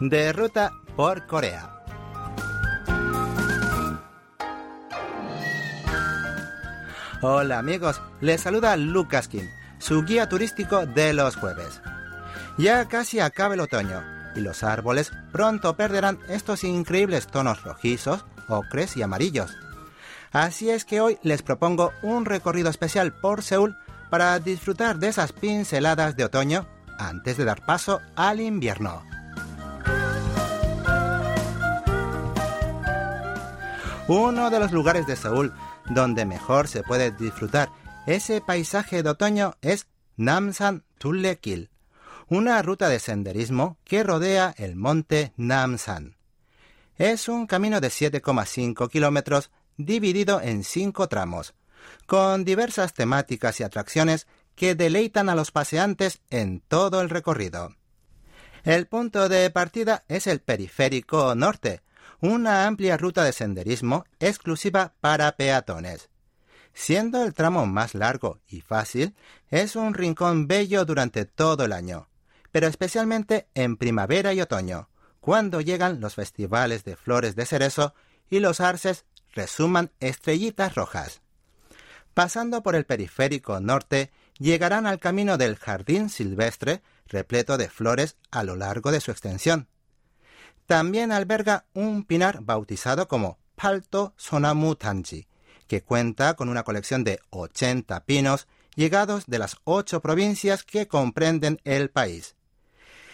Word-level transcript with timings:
de 0.00 0.32
ruta 0.32 0.72
por 0.96 1.26
Corea. 1.26 1.74
Hola 7.20 7.58
amigos, 7.58 8.00
les 8.20 8.40
saluda 8.40 8.76
Lucas 8.76 9.26
Kim, 9.26 9.48
su 9.78 10.04
guía 10.04 10.28
turístico 10.28 10.86
de 10.86 11.12
los 11.12 11.34
jueves. 11.36 11.80
Ya 12.58 12.86
casi 12.86 13.18
acaba 13.18 13.54
el 13.54 13.60
otoño 13.60 14.04
y 14.36 14.40
los 14.40 14.62
árboles 14.62 15.10
pronto 15.32 15.76
perderán 15.76 16.20
estos 16.28 16.62
increíbles 16.62 17.26
tonos 17.26 17.64
rojizos, 17.64 18.24
ocres 18.46 18.96
y 18.96 19.02
amarillos. 19.02 19.56
Así 20.30 20.70
es 20.70 20.84
que 20.84 21.00
hoy 21.00 21.18
les 21.22 21.42
propongo 21.42 21.92
un 22.02 22.24
recorrido 22.24 22.70
especial 22.70 23.12
por 23.12 23.42
Seúl 23.42 23.76
para 24.10 24.38
disfrutar 24.38 24.98
de 24.98 25.08
esas 25.08 25.32
pinceladas 25.32 26.16
de 26.16 26.24
otoño 26.24 26.68
antes 26.98 27.36
de 27.36 27.44
dar 27.44 27.64
paso 27.64 28.00
al 28.14 28.40
invierno. 28.40 29.02
Uno 34.08 34.48
de 34.48 34.58
los 34.58 34.72
lugares 34.72 35.06
de 35.06 35.16
Seúl 35.16 35.52
donde 35.90 36.24
mejor 36.24 36.66
se 36.66 36.82
puede 36.82 37.10
disfrutar 37.10 37.70
ese 38.06 38.40
paisaje 38.40 39.02
de 39.02 39.10
otoño 39.10 39.56
es 39.60 39.86
Namsan 40.16 40.82
Tullekil, 40.96 41.68
una 42.28 42.62
ruta 42.62 42.88
de 42.88 43.00
senderismo 43.00 43.76
que 43.84 44.02
rodea 44.02 44.54
el 44.56 44.76
monte 44.76 45.34
Namsan. 45.36 46.16
Es 46.96 47.28
un 47.28 47.46
camino 47.46 47.82
de 47.82 47.88
7,5 47.88 48.88
kilómetros 48.88 49.50
dividido 49.76 50.40
en 50.40 50.64
cinco 50.64 51.06
tramos, 51.10 51.52
con 52.06 52.46
diversas 52.46 52.94
temáticas 52.94 53.60
y 53.60 53.62
atracciones 53.62 54.26
que 54.54 54.74
deleitan 54.74 55.28
a 55.28 55.34
los 55.34 55.50
paseantes 55.50 56.22
en 56.30 56.60
todo 56.60 57.02
el 57.02 57.10
recorrido. 57.10 57.76
El 58.64 58.86
punto 58.86 59.28
de 59.28 59.50
partida 59.50 60.04
es 60.08 60.26
el 60.26 60.40
periférico 60.40 61.34
norte, 61.34 61.82
una 62.20 62.66
amplia 62.66 62.96
ruta 62.96 63.24
de 63.24 63.32
senderismo 63.32 64.04
exclusiva 64.18 64.94
para 65.00 65.32
peatones. 65.36 66.08
Siendo 66.74 67.24
el 67.24 67.34
tramo 67.34 67.66
más 67.66 67.94
largo 67.94 68.40
y 68.48 68.60
fácil, 68.60 69.14
es 69.50 69.76
un 69.76 69.94
rincón 69.94 70.46
bello 70.46 70.84
durante 70.84 71.24
todo 71.24 71.64
el 71.64 71.72
año, 71.72 72.08
pero 72.52 72.66
especialmente 72.66 73.48
en 73.54 73.76
primavera 73.76 74.32
y 74.32 74.40
otoño, 74.40 74.88
cuando 75.20 75.60
llegan 75.60 76.00
los 76.00 76.14
festivales 76.14 76.84
de 76.84 76.96
flores 76.96 77.36
de 77.36 77.46
cerezo 77.46 77.94
y 78.30 78.40
los 78.40 78.60
arces 78.60 79.04
resuman 79.32 79.90
estrellitas 80.00 80.74
rojas. 80.74 81.20
Pasando 82.14 82.62
por 82.62 82.74
el 82.74 82.84
periférico 82.84 83.60
norte, 83.60 84.10
llegarán 84.38 84.86
al 84.86 84.98
camino 84.98 85.36
del 85.36 85.56
jardín 85.56 86.10
silvestre 86.10 86.82
repleto 87.06 87.56
de 87.56 87.68
flores 87.68 88.16
a 88.30 88.42
lo 88.42 88.56
largo 88.56 88.90
de 88.90 89.00
su 89.00 89.10
extensión. 89.10 89.68
También 90.68 91.12
alberga 91.12 91.64
un 91.72 92.04
pinar 92.04 92.42
bautizado 92.42 93.08
como 93.08 93.38
Palto 93.56 94.12
Sonamu 94.18 94.74
Tanji, 94.74 95.26
que 95.66 95.82
cuenta 95.82 96.34
con 96.34 96.50
una 96.50 96.62
colección 96.62 97.04
de 97.04 97.20
80 97.30 98.04
pinos 98.04 98.46
llegados 98.74 99.24
de 99.26 99.38
las 99.38 99.56
ocho 99.64 100.02
provincias 100.02 100.64
que 100.64 100.86
comprenden 100.86 101.58
el 101.64 101.88
país. 101.88 102.36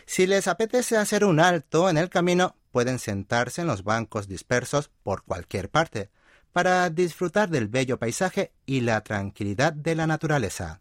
Si 0.05 0.27
les 0.27 0.49
apetece 0.49 0.97
hacer 0.97 1.25
un 1.25 1.39
alto 1.39 1.89
en 1.89 1.97
el 1.97 2.11
camino, 2.11 2.57
pueden 2.73 2.99
sentarse 2.99 3.61
en 3.61 3.69
los 3.69 3.85
bancos 3.85 4.27
dispersos 4.27 4.91
por 5.05 5.23
cualquier 5.23 5.71
parte, 5.71 6.11
para 6.53 6.91
disfrutar 6.91 7.51
del 7.51 7.69
bello 7.69 8.01
paisaje 8.01 8.53
y 8.67 8.81
la 8.81 9.03
tranquilidad 9.03 9.73
de 9.73 9.95
la 9.95 10.09
naturaleza. 10.09 10.81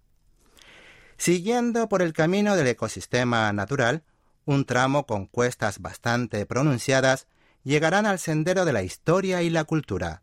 Siguiendo 1.17 1.87
por 1.87 2.01
el 2.01 2.13
camino 2.13 2.55
del 2.55 2.65
ecosistema 2.65 3.53
natural, 3.53 4.03
un 4.45 4.65
tramo 4.65 5.05
con 5.05 5.25
cuestas 5.25 5.79
bastante 5.79 6.45
pronunciadas, 6.45 7.27
llegarán 7.63 8.05
al 8.05 8.19
sendero 8.19 8.65
de 8.65 8.73
la 8.73 8.83
historia 8.83 9.41
y 9.41 9.49
la 9.49 9.63
cultura. 9.63 10.21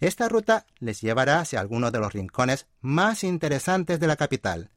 Esta 0.00 0.28
ruta 0.28 0.66
les 0.78 1.00
llevará 1.00 1.40
hacia 1.40 1.60
algunos 1.60 1.92
de 1.92 2.00
los 2.00 2.12
rincones 2.12 2.66
más 2.80 3.24
interesantes 3.24 4.00
de 4.00 4.06
la 4.06 4.16
capital, 4.16 4.70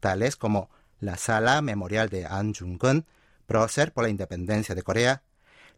tales 0.00 0.36
como 0.36 0.70
la 1.00 1.16
Sala 1.16 1.62
Memorial 1.62 2.08
de 2.08 2.26
Anjungun, 2.26 3.06
prócer 3.46 3.92
por 3.92 4.04
la 4.04 4.10
independencia 4.10 4.74
de 4.74 4.82
Corea, 4.82 5.22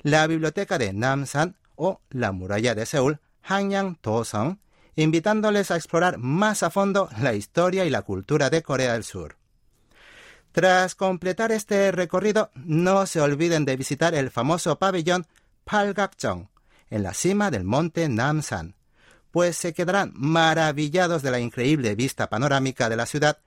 la 0.03 0.27
Biblioteca 0.27 0.79
de 0.79 0.93
Namsan 0.93 1.57
o 1.77 2.01
la 2.11 2.33
Muralla 2.33 2.75
de 2.75 2.87
Seúl, 2.87 3.21
Hanyang 3.43 3.97
Tosong, 3.97 4.59
invitándoles 4.97 5.71
a 5.71 5.77
explorar 5.77 6.19
más 6.19 6.63
a 6.63 6.71
fondo 6.71 7.09
la 7.21 7.35
historia 7.35 7.85
y 7.85 7.91
la 7.91 8.03
cultura 8.03 8.51
de 8.51 8.63
Corea 8.63 8.95
del 8.95 9.05
Sur. 9.05 9.38
Tras 10.59 10.97
completar 10.97 11.53
este 11.53 11.93
recorrido, 11.93 12.51
no 12.57 13.07
se 13.07 13.21
olviden 13.21 13.65
de 13.65 13.77
visitar 13.77 14.17
el 14.17 14.29
famoso 14.29 14.77
pabellón 14.77 15.25
Palgakjong, 15.65 16.49
en 16.91 17.05
la 17.05 17.15
cima 17.15 17.53
del 17.53 17.63
monte 17.63 18.09
Namsan, 18.09 18.75
pues 19.31 19.57
se 19.57 19.73
quedarán 19.73 20.11
maravillados 20.17 21.23
de 21.23 21.31
la 21.31 21.39
increíble 21.39 21.95
vista 21.95 22.29
panorámica 22.29 22.89
de 22.89 22.97
la 22.97 23.07
ciudad, 23.07 23.39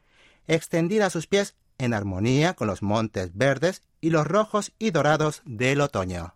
extendida 0.47 1.07
a 1.07 1.09
sus 1.09 1.27
pies 1.27 1.55
en 1.79 1.93
armonía 1.93 2.53
con 2.53 2.67
los 2.67 2.81
montes 2.81 3.31
verdes 3.33 3.81
y 3.99 4.11
los 4.11 4.25
rojos 4.25 4.71
y 4.79 4.91
dorados 4.91 5.41
del 5.43 5.81
otoño. 5.81 6.35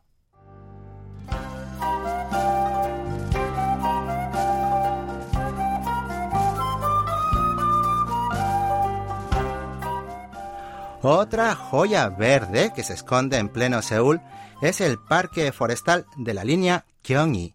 Otra 11.08 11.54
joya 11.54 12.10
verde 12.10 12.74
que 12.76 12.82
se 12.82 12.94
esconde 12.94 13.38
en 13.38 13.50
pleno 13.50 13.84
Seúl 13.84 14.22
es 14.64 14.82
el 14.82 14.98
Parque 14.98 15.52
Forestal 15.52 16.08
de 16.18 16.34
la 16.34 16.44
línea 16.44 16.88
Gyeonggi. 17.04 17.54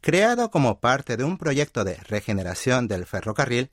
Creado 0.00 0.50
como 0.50 0.80
parte 0.80 1.16
de 1.16 1.22
un 1.22 1.38
proyecto 1.38 1.84
de 1.84 1.94
regeneración 1.94 2.88
del 2.88 3.06
ferrocarril, 3.06 3.70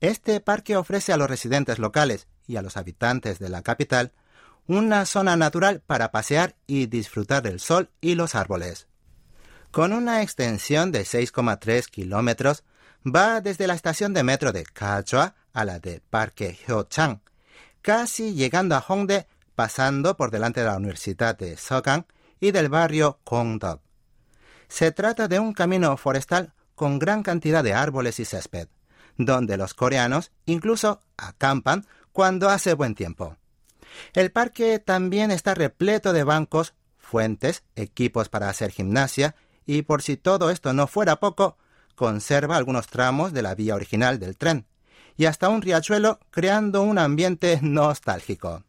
este 0.00 0.40
parque 0.40 0.76
ofrece 0.76 1.12
a 1.12 1.16
los 1.16 1.30
residentes 1.30 1.78
locales 1.78 2.26
y 2.48 2.56
a 2.56 2.62
los 2.62 2.76
habitantes 2.76 3.38
de 3.38 3.48
la 3.48 3.62
capital 3.62 4.10
una 4.66 5.06
zona 5.06 5.36
natural 5.36 5.80
para 5.86 6.10
pasear 6.10 6.56
y 6.66 6.86
disfrutar 6.86 7.44
del 7.44 7.60
sol 7.60 7.90
y 8.00 8.16
los 8.16 8.34
árboles. 8.34 8.88
Con 9.70 9.92
una 9.92 10.20
extensión 10.20 10.90
de 10.90 11.02
6,3 11.02 11.86
kilómetros, 11.86 12.64
va 13.06 13.40
desde 13.40 13.68
la 13.68 13.74
estación 13.74 14.12
de 14.12 14.24
metro 14.24 14.50
de 14.50 14.64
Kachua 14.64 15.36
a 15.52 15.64
la 15.64 15.78
de 15.78 16.00
Parque 16.10 16.58
Hyochang, 16.66 17.20
casi 17.82 18.34
llegando 18.34 18.74
a 18.76 18.84
Hongdae, 18.86 19.26
pasando 19.54 20.16
por 20.16 20.30
delante 20.30 20.60
de 20.60 20.66
la 20.66 20.76
Universidad 20.76 21.36
de 21.36 21.56
Sogang 21.56 22.06
y 22.40 22.52
del 22.52 22.68
barrio 22.68 23.20
Kongdok. 23.24 23.82
Se 24.68 24.92
trata 24.92 25.28
de 25.28 25.38
un 25.38 25.52
camino 25.52 25.96
forestal 25.96 26.54
con 26.74 26.98
gran 26.98 27.22
cantidad 27.22 27.62
de 27.62 27.74
árboles 27.74 28.18
y 28.20 28.24
césped, 28.24 28.68
donde 29.18 29.56
los 29.56 29.74
coreanos 29.74 30.32
incluso 30.46 31.00
acampan 31.16 31.86
cuando 32.12 32.48
hace 32.48 32.74
buen 32.74 32.94
tiempo. 32.94 33.36
El 34.14 34.32
parque 34.32 34.78
también 34.78 35.30
está 35.30 35.54
repleto 35.54 36.12
de 36.12 36.24
bancos, 36.24 36.74
fuentes, 36.96 37.62
equipos 37.76 38.28
para 38.28 38.48
hacer 38.48 38.70
gimnasia 38.70 39.34
y 39.66 39.82
por 39.82 40.02
si 40.02 40.16
todo 40.16 40.50
esto 40.50 40.72
no 40.72 40.86
fuera 40.86 41.16
poco, 41.16 41.58
conserva 41.94 42.56
algunos 42.56 42.86
tramos 42.86 43.32
de 43.32 43.42
la 43.42 43.54
vía 43.54 43.74
original 43.74 44.18
del 44.18 44.38
tren, 44.38 44.66
y 45.16 45.26
hasta 45.26 45.48
un 45.48 45.62
riachuelo 45.62 46.20
creando 46.30 46.82
un 46.82 46.98
ambiente 46.98 47.58
nostálgico. 47.62 48.64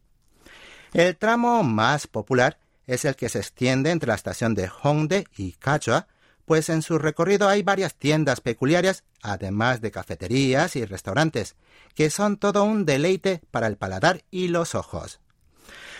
El 0.94 1.18
tramo 1.18 1.64
más 1.64 2.08
popular 2.08 2.60
es 2.86 3.06
el 3.06 3.16
que 3.16 3.30
se 3.30 3.40
extiende 3.40 3.92
entre 3.92 4.08
la 4.08 4.16
estación 4.16 4.54
de 4.54 4.70
Hongdae 4.70 5.26
y 5.38 5.54
Kachua, 5.54 6.08
pues 6.46 6.70
en 6.70 6.82
su 6.82 6.98
recorrido 6.98 7.48
hay 7.48 7.64
varias 7.64 7.96
tiendas 7.96 8.42
peculiares, 8.42 9.04
además 9.22 9.82
de 9.82 9.92
cafeterías 9.92 10.76
y 10.76 10.86
restaurantes, 10.86 11.56
que 11.96 12.10
son 12.10 12.38
todo 12.38 12.64
un 12.64 12.86
deleite 12.86 13.42
para 13.50 13.68
el 13.68 13.78
paladar 13.78 14.24
y 14.30 14.50
los 14.50 14.76
ojos. 14.76 15.20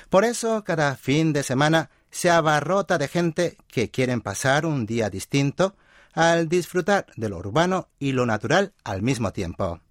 Por 0.10 0.26
eso, 0.26 0.64
cada 0.64 0.96
fin 0.96 1.34
de 1.34 1.44
semana 1.44 1.90
se 2.12 2.30
abarrota 2.30 2.98
de 2.98 3.08
gente 3.08 3.58
que 3.68 3.90
quieren 3.90 4.22
pasar 4.22 4.66
un 4.66 4.86
día 4.86 5.10
distinto 5.10 5.76
al 6.14 6.48
disfrutar 6.48 7.08
de 7.16 7.30
lo 7.30 7.38
urbano 7.38 7.90
y 7.98 8.12
lo 8.12 8.26
natural 8.26 8.74
al 8.84 9.02
mismo 9.02 9.34
tiempo. 9.34 9.82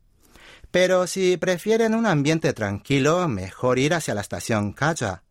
Pero 0.72 1.06
si 1.06 1.36
prefieren 1.36 1.94
un 1.94 2.06
ambiente 2.06 2.54
tranquilo, 2.54 3.28
mejor 3.28 3.78
ir 3.78 3.92
hacia 3.92 4.14
la 4.14 4.22
estación 4.22 4.72
Kaja, 4.72 5.22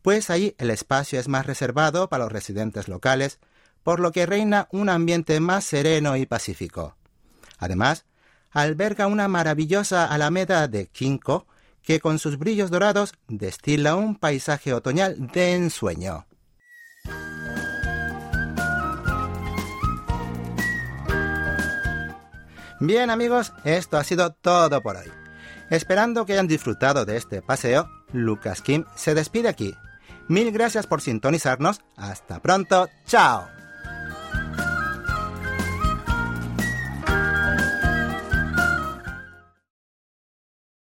pues 0.00 0.30
ahí 0.30 0.54
el 0.58 0.70
espacio 0.70 1.20
es 1.20 1.28
más 1.28 1.44
reservado 1.44 2.08
para 2.08 2.24
los 2.24 2.32
residentes 2.32 2.88
locales, 2.88 3.38
por 3.82 4.00
lo 4.00 4.10
que 4.10 4.24
reina 4.24 4.68
un 4.72 4.88
ambiente 4.88 5.38
más 5.38 5.64
sereno 5.64 6.16
y 6.16 6.24
pacífico. 6.24 6.96
Además, 7.58 8.06
alberga 8.50 9.06
una 9.06 9.28
maravillosa 9.28 10.06
alameda 10.06 10.66
de 10.66 10.86
quinco 10.86 11.46
que 11.82 12.00
con 12.00 12.18
sus 12.18 12.38
brillos 12.38 12.70
dorados 12.70 13.12
destila 13.28 13.96
un 13.96 14.16
paisaje 14.16 14.72
otoñal 14.72 15.28
de 15.28 15.52
ensueño. 15.52 16.26
Bien 22.80 23.10
amigos, 23.10 23.52
esto 23.64 23.96
ha 23.96 24.04
sido 24.04 24.32
todo 24.32 24.82
por 24.82 24.96
hoy. 24.96 25.10
Esperando 25.70 26.26
que 26.26 26.34
hayan 26.34 26.46
disfrutado 26.46 27.04
de 27.04 27.16
este 27.16 27.42
paseo, 27.42 27.88
Lucas 28.12 28.62
Kim 28.62 28.84
se 28.94 29.14
despide 29.14 29.48
aquí. 29.48 29.74
Mil 30.28 30.52
gracias 30.52 30.86
por 30.86 31.00
sintonizarnos. 31.00 31.80
Hasta 31.96 32.40
pronto. 32.40 32.88
Chao. 33.06 33.55